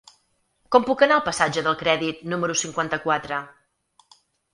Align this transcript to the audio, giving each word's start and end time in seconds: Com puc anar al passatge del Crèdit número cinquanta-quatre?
Com 0.75 0.85
puc 0.85 1.03
anar 1.05 1.17
al 1.19 1.25
passatge 1.27 1.63
del 1.67 1.77
Crèdit 1.81 2.23
número 2.31 2.57
cinquanta-quatre? 2.63 3.39